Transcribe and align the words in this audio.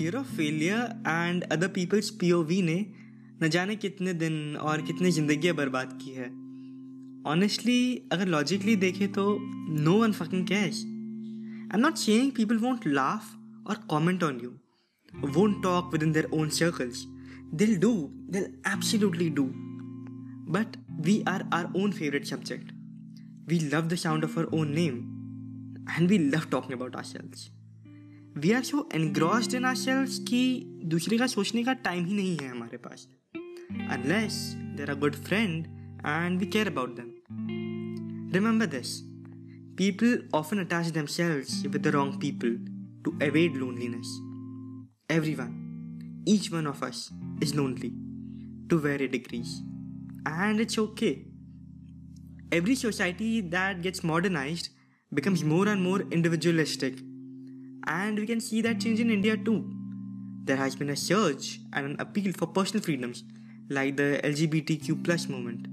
Fear 0.00 0.16
of 0.16 0.26
failure 0.26 1.02
and 1.08 1.42
other 1.44 1.68
peoples 1.68 2.08
POV 2.10 2.60
ने 2.62 2.74
न 3.42 3.48
जाने 3.48 3.74
कितने 3.76 4.12
दिन 4.14 4.56
और 4.56 4.82
कितनी 4.82 5.10
ज़िंदगी 5.10 5.52
बर्बाद 5.52 5.98
की 6.02 6.10
है। 6.10 6.28
ऑनेस्टली 7.32 8.08
अगर 8.12 8.28
लॉजिकली 8.28 8.76
देखें 8.76 9.12
तो 9.12 9.24
no 9.80 9.96
one 10.02 10.12
fucking 10.12 10.46
cares 10.46 10.80
I 10.84 11.74
am 11.74 11.80
not 11.80 11.96
saying 11.96 12.32
people 12.32 12.58
won't 12.58 12.86
laugh 12.86 13.34
or 13.66 13.82
comment 13.90 14.22
on 14.22 14.40
you 14.42 14.50
won't 15.32 15.62
talk 15.62 15.92
with 15.92 16.02
in 16.02 16.12
their 16.12 16.30
own 16.32 16.48
circles 16.60 17.04
they'll 17.54 17.76
do 17.80 17.92
they'll 18.30 18.48
absolutely 18.72 19.30
do 19.30 19.48
but 20.58 20.82
we 21.06 21.22
are 21.28 21.48
our 21.54 21.72
own 21.76 21.92
favourite 21.92 22.24
subject 22.24 22.72
we 23.48 23.58
love 23.68 23.88
the 23.88 24.02
sound 24.08 24.24
of 24.24 24.38
our 24.38 24.44
own 24.54 24.74
name 24.74 24.98
and 25.90 26.08
we 26.08 26.18
love 26.18 26.50
talking 26.50 26.78
about 26.78 26.96
our 26.96 27.04
selves 27.04 27.48
we 28.38 28.50
are 28.52 28.62
so 28.62 28.88
engrossed 28.94 29.54
in 29.54 29.64
our 29.64 29.74
selves 29.76 30.18
कि 30.18 30.40
दूसरे 30.84 31.18
का 31.18 31.26
सोचने 31.26 31.64
का 31.64 31.72
time 31.72 32.04
ही 32.04 32.14
नहीं 32.14 32.36
है 32.36 32.48
हमारे 32.48 32.76
पास। 32.76 33.06
Unless 33.90 34.34
there 34.76 34.90
are 34.90 34.98
good 34.98 35.14
friend 35.14 35.66
and 36.06 36.38
we 36.40 36.46
care 36.46 36.66
about 36.66 36.96
them 36.96 38.30
remember 38.34 38.66
this 38.66 38.98
people 39.78 40.28
often 40.34 40.58
attach 40.58 40.90
them 40.98 41.06
selves 41.06 41.64
with 41.66 41.82
the 41.82 41.94
wrong 41.94 42.20
people 42.20 42.56
to 43.04 43.18
avoid 43.22 43.56
loneliness 43.56 44.14
every 45.16 45.34
one 45.34 46.24
each 46.28 46.52
one 46.52 46.66
of 46.66 46.84
us 46.84 47.08
is 47.42 47.54
lonely 47.56 47.90
to 48.70 48.78
very 48.78 49.08
degrees 49.08 49.58
and 50.28 50.60
it's 50.60 50.78
okay 50.78 51.30
every 52.52 52.74
society 52.74 53.40
that 53.40 53.82
gets 53.82 54.02
modernized 54.02 54.70
becomes 55.12 55.42
more 55.44 55.66
and 55.68 55.82
more 55.82 56.00
individualistic. 56.10 56.96
and 57.89 58.17
we 58.17 58.25
can 58.25 58.39
see 58.39 58.61
that 58.61 58.79
change 58.79 58.99
in 58.99 59.09
India 59.09 59.37
too. 59.37 59.71
There 60.43 60.57
has 60.57 60.75
been 60.75 60.89
a 60.89 60.95
surge 60.95 61.59
and 61.73 61.85
an 61.85 61.95
appeal 61.99 62.31
for 62.33 62.47
personal 62.47 62.83
freedoms 62.83 63.23
like 63.69 63.97
the 63.97 64.19
LGBTQ 64.23 65.03
plus 65.03 65.27
movement, 65.27 65.67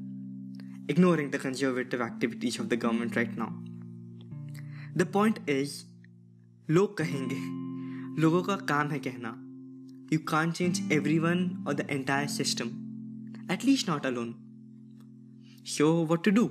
ignoring 0.88 1.30
the 1.30 1.38
conservative 1.38 2.00
activities 2.00 2.58
of 2.58 2.68
the 2.68 2.76
government 2.76 3.16
right 3.16 3.36
now. 3.36 3.52
The 4.94 5.06
point 5.06 5.40
is, 5.46 5.84
लोग 6.68 6.96
कहेंगे 6.96 8.20
लोगों 8.22 8.42
का 8.42 8.56
काम 8.72 8.90
है 8.90 8.98
कहना 9.06 9.38
You 10.12 10.18
can't 10.30 10.54
change 10.54 10.80
everyone 10.90 11.62
or 11.66 11.72
the 11.72 11.90
entire 11.90 12.28
system, 12.28 12.72
at 13.48 13.64
least 13.64 13.88
not 13.88 14.04
alone. 14.04 14.34
So, 15.64 16.02
what 16.02 16.22
to 16.24 16.30
do? 16.30 16.44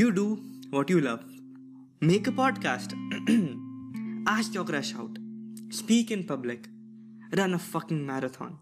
You 0.00 0.12
do 0.12 0.26
what 0.70 0.90
you 0.90 1.00
love. 1.00 1.24
Make 2.02 2.26
a 2.26 2.32
podcast. 2.42 2.92
Ask 4.25 4.53
your 4.53 4.63
crush 4.63 4.95
out. 4.95 5.17
Speak 5.69 6.09
in 6.09 6.23
public. 6.23 6.69
Run 7.35 7.53
a 7.53 7.59
fucking 7.59 8.05
marathon. 8.05 8.57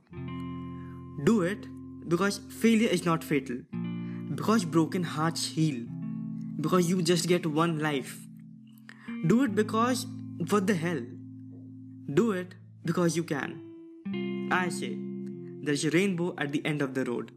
Do 1.24 1.44
it 1.44 1.68
because 2.08 2.40
failure 2.50 2.90
is 2.90 3.06
not 3.06 3.24
fatal. 3.24 3.58
Because 4.34 4.66
broken 4.66 5.04
hearts 5.04 5.46
heal. 5.46 5.86
Because 6.60 6.90
you 6.90 7.04
just 7.04 7.28
get 7.28 7.46
one 7.46 7.78
life. 7.78 8.18
Do 9.28 9.44
it 9.44 9.54
because 9.54 10.08
what 10.50 10.66
the 10.66 10.74
hell? 10.74 11.02
Do 12.12 12.32
it 12.32 12.56
because 12.84 13.16
you 13.16 13.24
can. 13.24 14.50
I 14.52 14.70
say, 14.70 14.98
there's 15.62 15.86
a 15.86 15.92
rainbow 15.92 16.34
at 16.40 16.52
the 16.52 16.66
end 16.66 16.82
of 16.82 16.96
the 16.96 17.06
road. 17.06 17.32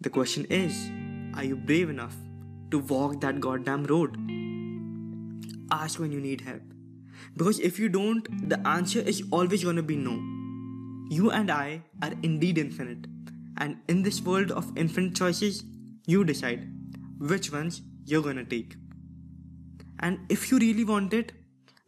The 0.00 0.10
question 0.10 0.44
is, 0.44 0.90
are 1.34 1.42
you 1.42 1.56
brave 1.56 1.90
enough 1.90 2.14
to 2.70 2.78
walk 2.78 3.20
that 3.22 3.40
goddamn 3.40 3.82
road? 3.84 4.16
Ask 5.72 5.98
when 5.98 6.12
you 6.12 6.20
need 6.20 6.42
help. 6.42 6.62
Because 7.36 7.58
if 7.60 7.78
you 7.78 7.88
don't, 7.88 8.48
the 8.48 8.66
answer 8.66 9.00
is 9.00 9.22
always 9.30 9.64
gonna 9.64 9.82
be 9.82 9.96
no. 9.96 10.12
You 11.10 11.30
and 11.30 11.50
I 11.50 11.82
are 12.02 12.12
indeed 12.22 12.58
infinite. 12.58 13.06
And 13.58 13.76
in 13.88 14.02
this 14.02 14.22
world 14.22 14.50
of 14.50 14.72
infinite 14.76 15.14
choices, 15.14 15.64
you 16.06 16.24
decide 16.24 16.68
which 17.18 17.52
ones 17.52 17.82
you're 18.04 18.22
gonna 18.22 18.44
take. 18.44 18.76
And 20.00 20.18
if 20.28 20.50
you 20.50 20.58
really 20.58 20.84
want 20.84 21.14
it, 21.14 21.32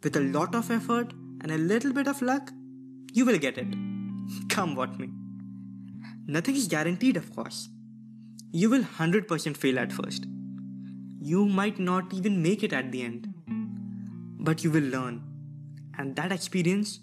with 0.05 0.17
a 0.17 0.21
lot 0.21 0.55
of 0.55 0.71
effort 0.71 1.12
and 1.41 1.51
a 1.51 1.59
little 1.59 1.93
bit 1.93 2.06
of 2.06 2.21
luck, 2.22 2.53
you 3.12 3.25
will 3.25 3.39
get 3.39 3.59
it. 3.59 3.75
Come 4.49 4.77
what 4.77 4.99
may. 4.99 5.09
Nothing 6.27 6.56
is 6.56 6.69
guaranteed, 6.69 7.16
of 7.16 7.34
course. 7.34 7.69
You 8.53 8.71
will 8.71 8.83
100% 8.83 9.56
fail 9.56 9.78
at 9.78 9.93
first. 9.93 10.27
You 11.21 11.47
might 11.47 11.78
not 11.78 12.12
even 12.12 12.43
make 12.43 12.62
it 12.62 12.72
at 12.72 12.93
the 12.93 13.03
end 13.03 13.34
but 14.44 14.62
you 14.62 14.71
will 14.71 14.88
learn. 14.94 15.22
And 15.99 16.15
that 16.16 16.32
experience 16.32 17.00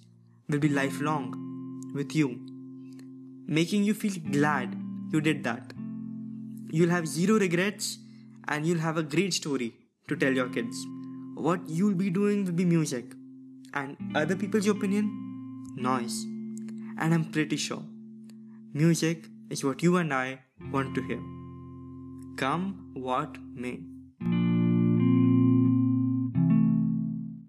will 0.48 0.60
be 0.60 0.70
lifelong 0.70 1.34
with 1.96 2.16
you, 2.16 2.40
making 3.48 3.84
you 3.84 3.94
feel 3.94 4.14
glad 4.32 4.76
you 5.12 5.22
did 5.22 5.44
that. 5.44 5.74
You'll 6.72 6.90
have 6.90 7.08
zero 7.08 7.40
regrets 7.40 7.98
and 8.48 8.66
you'll 8.66 8.80
have 8.80 8.98
a 8.98 9.04
great 9.04 9.34
story 9.34 9.74
to 10.08 10.16
tell 10.16 10.34
your 10.34 10.50
kids. 10.50 10.86
What 11.36 11.68
you'll 11.68 11.96
be 11.96 12.10
doing 12.10 12.46
will 12.46 12.54
be 12.54 12.66
music, 12.66 13.14
and 13.74 13.98
other 14.16 14.36
people's 14.36 14.68
opinion, 14.68 15.10
noise. 15.76 16.24
And 17.00 17.14
I'm 17.14 17.26
pretty 17.26 17.58
sure 17.58 17.84
music 18.74 19.26
is 19.50 19.64
what 19.64 19.82
you 19.84 19.98
and 19.98 20.14
I 20.14 20.40
want 20.72 20.94
to 20.96 21.02
hear. 21.02 21.22
Come 22.38 22.92
what 22.94 23.38
may. 23.56 23.80